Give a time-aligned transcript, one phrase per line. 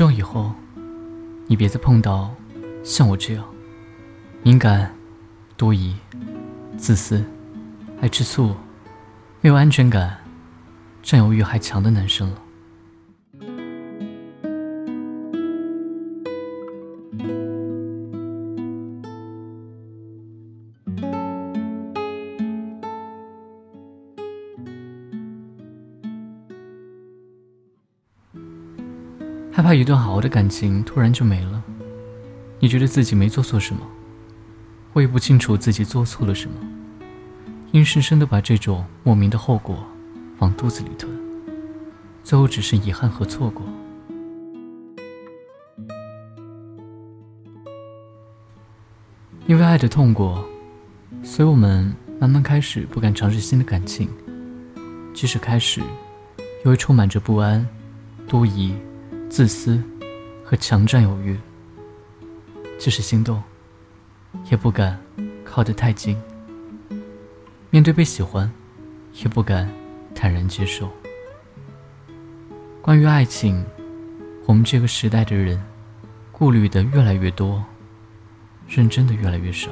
[0.00, 0.50] 希望以后
[1.46, 2.34] 你别再碰到
[2.82, 3.44] 像我这样
[4.42, 4.90] 敏感、
[5.58, 5.94] 多疑、
[6.78, 7.22] 自私、
[8.00, 8.54] 爱吃醋、
[9.42, 10.16] 没有安全感、
[11.02, 12.36] 占有欲还强的男生了。
[29.60, 31.62] 害怕一段好好的感情突然就没了，
[32.60, 33.86] 你觉得自己没做错什么，
[34.94, 36.54] 我也不清楚自己做错了什么，
[37.72, 39.76] 硬生生的把这种莫名的后果
[40.38, 41.12] 往肚子里吞，
[42.24, 43.62] 最后只是遗憾和错过。
[49.46, 50.42] 因为爱的痛过，
[51.22, 54.08] 所以我们慢慢开始不敢尝试新的感情，
[55.12, 55.82] 即使开始，
[56.64, 57.68] 也会充满着不安、
[58.26, 58.74] 多疑。
[59.30, 59.80] 自私
[60.44, 61.38] 和强占有欲，
[62.80, 63.40] 即使心动，
[64.50, 65.00] 也不敢
[65.44, 66.20] 靠得太近。
[67.70, 68.50] 面对被喜欢，
[69.22, 69.70] 也不敢
[70.16, 70.90] 坦然接受。
[72.82, 73.64] 关于爱情，
[74.46, 75.62] 我们这个时代的人，
[76.32, 77.64] 顾虑的越来越多，
[78.66, 79.70] 认真的越来越少。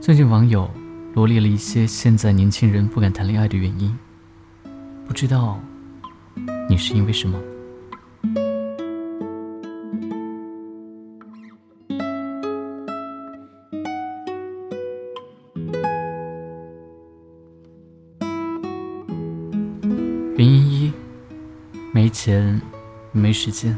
[0.00, 0.68] 最近网友
[1.14, 3.96] 罗列了一些现在年轻人不敢谈恋爱的原因，
[5.06, 5.60] 不知道
[6.68, 7.40] 你是因为什么？
[20.38, 20.92] 原因一：
[21.92, 22.62] 没钱，
[23.10, 23.76] 没时间。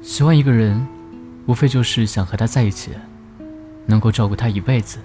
[0.00, 0.86] 喜欢一个人，
[1.44, 2.92] 无非就是想和他在一起，
[3.84, 4.98] 能够照顾他一辈子。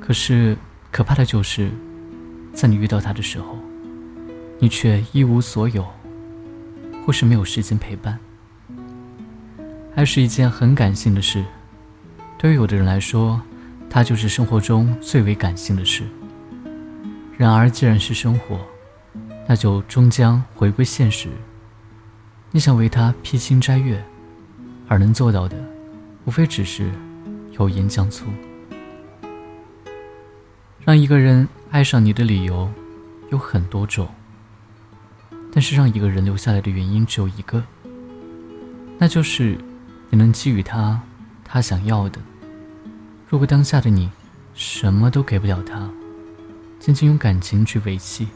[0.00, 0.56] 可是，
[0.92, 1.68] 可怕的就是，
[2.54, 3.58] 在你遇到他的时候，
[4.60, 5.84] 你却一无所有，
[7.04, 8.16] 或是没有时间陪伴。
[9.96, 11.44] 爱是一件很感性的事，
[12.38, 13.42] 对于有的人来说，
[13.90, 16.04] 它就是生活中最为感性的事。
[17.42, 18.56] 然而，既然是生活，
[19.48, 21.28] 那就终将回归现实。
[22.52, 24.00] 你想为他披星摘月，
[24.86, 25.56] 而能做到的，
[26.24, 26.88] 无非只是
[27.58, 28.26] 油盐酱醋。
[30.84, 32.70] 让一个人爱上你的理由
[33.32, 34.06] 有很多种，
[35.52, 37.60] 但是让一个人留下来的原因只有一个，
[38.98, 39.58] 那就是
[40.10, 41.02] 你能给予他
[41.44, 42.20] 他想要的。
[43.28, 44.08] 如果当下的你
[44.54, 45.90] 什么都给不了他，
[46.84, 48.26] 仅仅用感情去维系，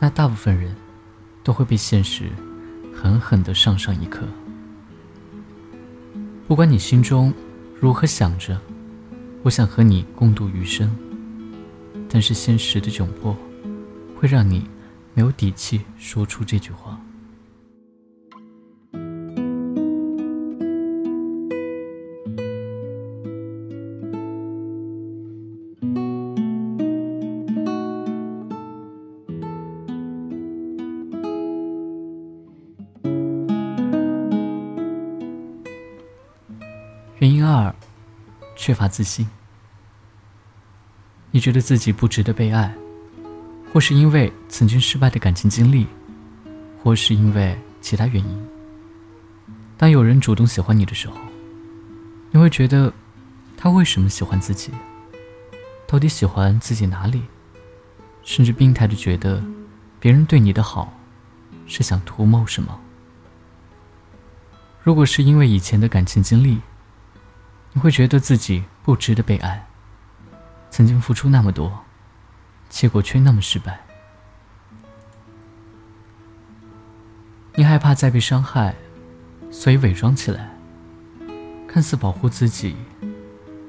[0.00, 0.74] 那大部分人
[1.44, 2.28] 都会被现实
[2.92, 4.26] 狠狠的上上一课。
[6.48, 7.32] 不管你心中
[7.80, 8.60] 如何想着，
[9.44, 10.90] 我想和你共度余生，
[12.08, 13.36] 但是现实的窘迫
[14.20, 14.68] 会让你
[15.14, 17.00] 没有底气说出这句话。
[38.66, 39.24] 缺乏自信。
[41.30, 42.74] 你觉得自己不值得被爱，
[43.72, 45.86] 或是因为曾经失败的感情经历，
[46.82, 48.46] 或是因为其他原因。
[49.76, 51.14] 当有人主动喜欢你的时候，
[52.32, 52.92] 你会觉得
[53.56, 54.72] 他为什么喜欢自己？
[55.86, 57.22] 到底喜欢自己哪里？
[58.24, 59.40] 甚至病态的觉得
[60.00, 60.92] 别人对你的好
[61.68, 62.76] 是想图谋什么？
[64.82, 66.58] 如果是因为以前的感情经历，
[67.76, 69.66] 你会觉得自己不值得被爱，
[70.70, 71.84] 曾经付出那么多，
[72.70, 73.78] 结果却那么失败。
[77.54, 78.74] 你害怕再被伤害，
[79.50, 80.48] 所以伪装起来，
[81.68, 82.74] 看似保护自己，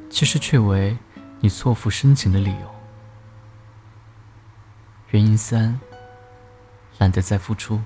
[0.10, 0.98] 其实却为
[1.42, 2.76] 你错付深情的理由。
[5.10, 5.78] 原因三，
[6.98, 7.82] 懒得再付出。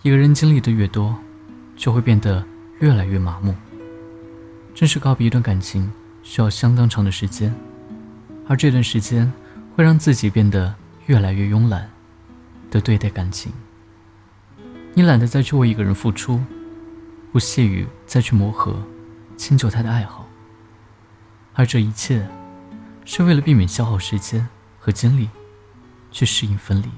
[0.00, 1.14] 一个人经历的越多，
[1.76, 2.42] 就会变得
[2.80, 3.54] 越来越麻木。
[4.78, 5.92] 正式告别一段感情
[6.22, 7.52] 需要相当长的时间，
[8.46, 9.28] 而这段时间
[9.74, 10.72] 会让自己变得
[11.06, 11.90] 越来越慵懒
[12.70, 13.52] 的对待感情。
[14.94, 16.40] 你懒得再去为一个人付出，
[17.32, 18.80] 不屑于再去磨合、
[19.36, 20.28] 迁就他的爱好，
[21.54, 22.24] 而这一切
[23.04, 24.46] 是为了避免消耗时间
[24.78, 25.28] 和精力
[26.12, 26.88] 去适应分离。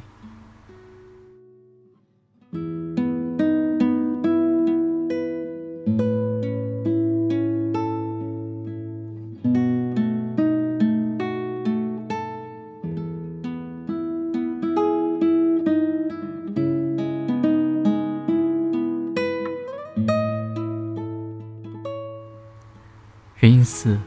[23.41, 23.99] 原因四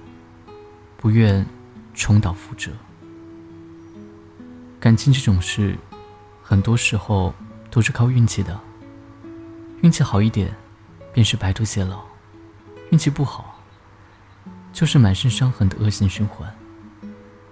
[0.95, 1.43] 不愿
[1.95, 2.71] 重蹈覆辙。
[4.79, 5.75] 感情这种事，
[6.43, 7.33] 很多时候
[7.71, 8.59] 都是靠运气的。
[9.81, 10.55] 运气好一点，
[11.11, 12.01] 便是白头偕老；
[12.91, 13.59] 运气不好，
[14.71, 16.55] 就是满身伤痕的恶性循环。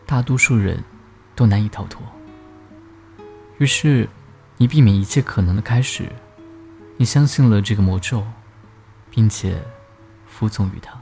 [0.06, 0.84] 大多数人
[1.36, 2.00] 都难以逃脱。
[3.58, 4.08] 于是，
[4.58, 6.08] 你避免一切可能的开始，
[6.98, 8.24] 你相信了这个魔咒，
[9.10, 9.60] 并且
[10.28, 11.01] 服从于它。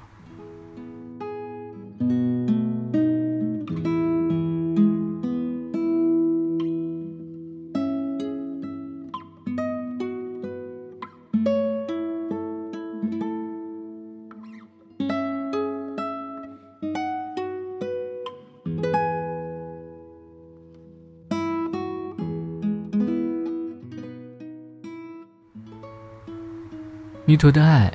[27.29, 27.93] 弥陀的爱，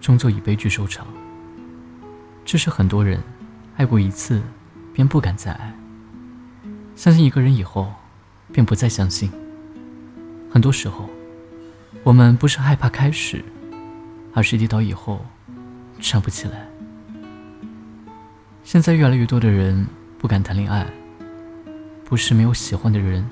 [0.00, 1.06] 终究以悲剧收场。
[2.44, 3.22] 这是很多人
[3.76, 4.42] 爱过一次，
[4.92, 5.72] 便不敢再爱。
[6.96, 7.92] 相信一个人以后，
[8.50, 9.30] 便不再相信。
[10.50, 11.08] 很多时候，
[12.02, 13.44] 我们不是害怕开始，
[14.34, 15.24] 而是跌倒以后
[16.00, 16.66] 站不起来。
[18.64, 19.86] 现在越来越多的人
[20.18, 20.84] 不敢谈恋爱，
[22.04, 23.24] 不是没有喜欢的人，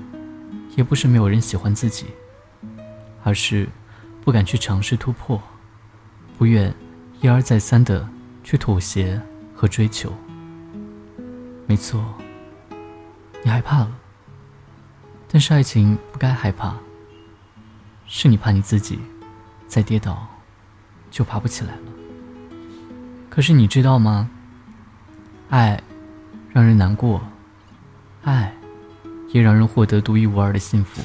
[0.77, 2.05] 也不是没有人喜欢自己，
[3.21, 3.67] 而是。
[4.23, 5.41] 不敢去尝试突破，
[6.37, 6.73] 不愿
[7.21, 8.07] 一而再三的
[8.43, 9.19] 去妥协
[9.55, 10.13] 和追求。
[11.65, 12.03] 没错，
[13.43, 13.91] 你害怕了，
[15.27, 16.75] 但是爱情不该害怕，
[18.05, 18.99] 是你怕你自己
[19.67, 20.27] 再跌倒
[21.09, 21.81] 就爬不起来了。
[23.29, 24.29] 可是你知道吗？
[25.49, 25.81] 爱
[26.51, 27.21] 让人难过，
[28.23, 28.53] 爱
[29.29, 31.01] 也让人获得独一无二的幸福。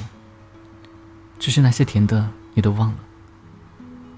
[1.39, 2.97] 只是那些甜的你都忘了。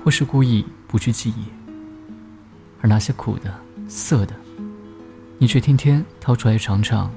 [0.04, 1.46] 或是故意不去记忆，
[2.82, 3.54] 而那些苦的、
[3.88, 4.34] 涩的，
[5.38, 7.12] 你却天天掏出来尝尝，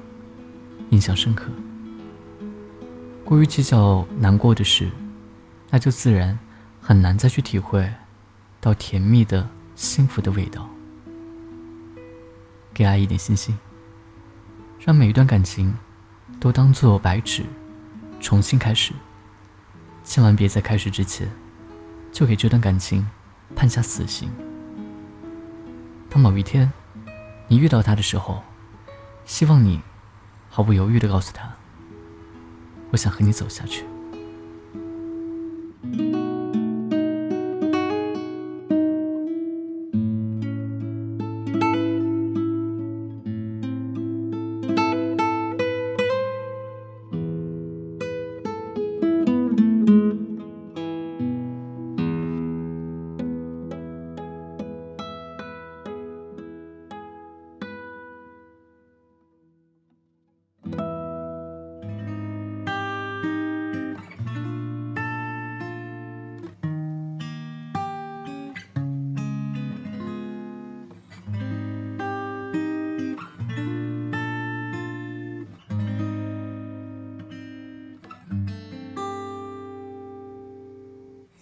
[0.89, 1.49] 印象深刻。
[3.23, 4.89] 过于计较难过的事，
[5.69, 6.37] 那就自然
[6.81, 7.89] 很难再去体会
[8.59, 10.69] 到甜蜜的幸福的味道。
[12.73, 13.57] 给爱一点信心，
[14.79, 15.73] 让每一段感情
[16.39, 17.43] 都当做白纸，
[18.19, 18.93] 重新开始。
[20.03, 21.31] 千万别在开始之前。
[22.13, 23.05] 就给这段感情
[23.55, 24.31] 判下死刑。
[26.09, 26.71] 当某一天
[27.47, 28.41] 你遇到他的时候，
[29.25, 29.81] 希望你
[30.49, 31.51] 毫不犹豫的告诉他
[32.91, 33.83] ：“我想和你走下去。”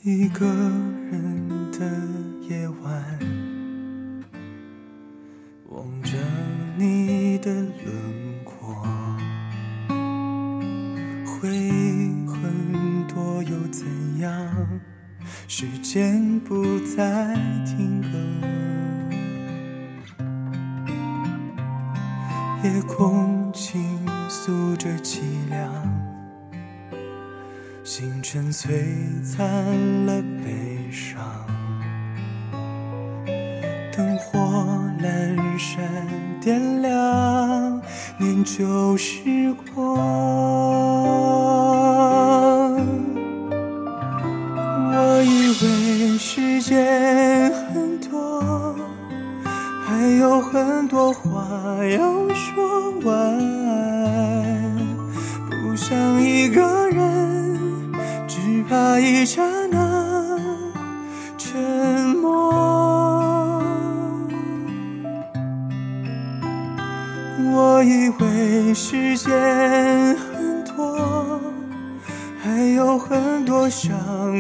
[0.04, 1.80] 一个人的
[2.50, 3.20] 夜晚，
[5.70, 6.18] 望着
[6.76, 8.84] 你的轮廓，
[11.24, 13.86] 回忆很多又怎
[14.18, 14.52] 样？
[15.48, 18.08] 时间不再停格，
[22.64, 26.11] 夜空倾诉着凄凉。
[27.94, 28.70] 星辰璀
[29.22, 29.46] 璨
[30.06, 31.22] 了悲伤，
[33.92, 34.40] 灯火
[35.02, 35.84] 阑珊
[36.40, 37.82] 点亮
[38.18, 39.98] 念旧时光。
[44.94, 48.74] 我以为时间很多，
[49.86, 51.46] 还有很多话
[51.88, 53.38] 要说完，
[55.50, 56.71] 不想一个。
[59.02, 59.42] 一刹
[59.72, 60.38] 那
[61.36, 61.60] 沉
[62.18, 62.52] 默。
[67.54, 71.42] 我以为时间很多，
[72.42, 73.92] 还有很多伤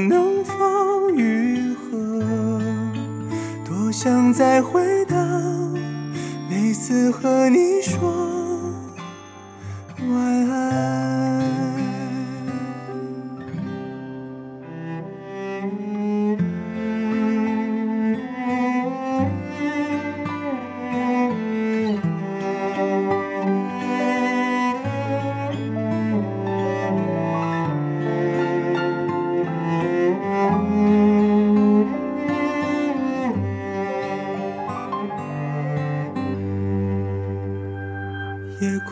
[0.08, 2.24] 能否愈合？
[3.66, 5.16] 多想再回到
[6.50, 8.31] 每次和你说。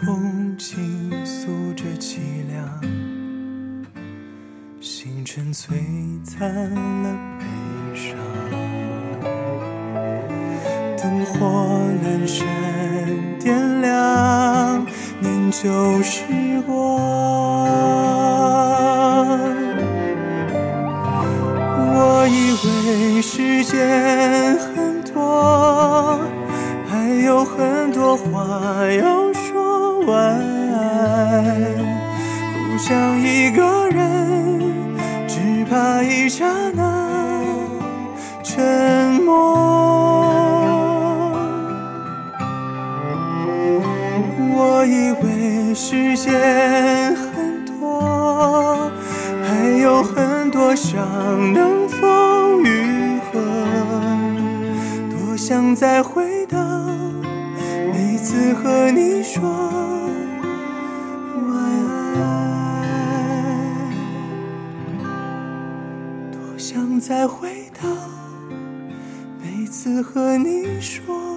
[0.10, 2.82] 风倾诉着凄凉，
[4.82, 5.70] 星辰璀
[6.26, 6.50] 璨
[7.04, 7.46] 了悲
[7.94, 8.18] 伤，
[10.98, 11.46] 灯火
[12.04, 12.44] 阑珊
[13.38, 14.84] 点亮
[15.20, 16.24] 念旧时
[16.66, 16.76] 光。
[21.78, 26.20] 我以为时间很多，
[26.88, 29.32] 还有很多话要
[30.10, 30.42] 说完，
[32.52, 34.60] 不想一个人，
[35.28, 36.84] 只怕一刹那
[38.42, 39.56] 沉默。
[44.52, 46.34] 我以为时间
[47.16, 48.92] 很多，
[49.44, 53.40] 还有很多伤能否愈合？
[55.12, 56.58] 多想再回到
[57.94, 59.40] 每次和你说
[67.10, 67.90] 再回到
[69.42, 71.29] 每次和你说。